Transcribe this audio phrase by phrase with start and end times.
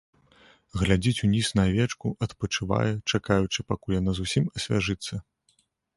[0.83, 5.13] Глядзіць уніз на авечку, адпачывае, чакаючы, пакуль яна зусім асвяжыцца.